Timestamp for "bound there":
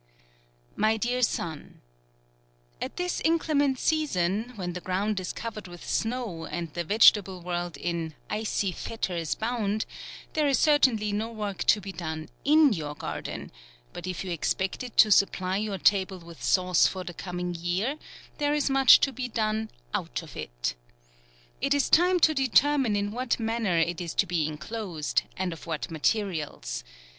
9.35-10.47